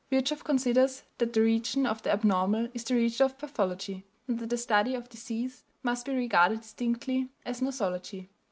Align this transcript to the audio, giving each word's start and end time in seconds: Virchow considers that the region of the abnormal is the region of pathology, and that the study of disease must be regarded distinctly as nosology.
Virchow 0.09 0.37
considers 0.37 1.03
that 1.19 1.31
the 1.31 1.41
region 1.43 1.85
of 1.85 2.01
the 2.01 2.11
abnormal 2.11 2.69
is 2.73 2.83
the 2.85 2.95
region 2.95 3.23
of 3.23 3.37
pathology, 3.37 4.03
and 4.27 4.39
that 4.39 4.49
the 4.49 4.57
study 4.57 4.95
of 4.95 5.07
disease 5.09 5.63
must 5.83 6.07
be 6.07 6.15
regarded 6.15 6.61
distinctly 6.61 7.29
as 7.45 7.61
nosology. 7.61 8.27